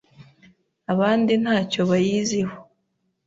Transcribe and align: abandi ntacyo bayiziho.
abandi 0.93 1.33
ntacyo 1.43 1.81
bayiziho. 1.89 2.55